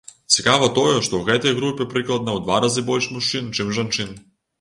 [0.35, 4.11] Цікава тое, што ў гэтай групе прыкладна ў два разы больш мужчын, чым жанчын.